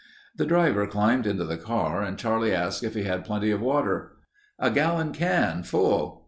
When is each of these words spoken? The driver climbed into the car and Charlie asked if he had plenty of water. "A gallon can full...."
The 0.35 0.47
driver 0.47 0.87
climbed 0.87 1.27
into 1.27 1.45
the 1.45 1.59
car 1.59 2.01
and 2.01 2.17
Charlie 2.17 2.51
asked 2.55 2.83
if 2.83 2.95
he 2.95 3.03
had 3.03 3.23
plenty 3.23 3.51
of 3.51 3.61
water. 3.61 4.13
"A 4.57 4.71
gallon 4.71 5.11
can 5.13 5.61
full...." 5.61 6.19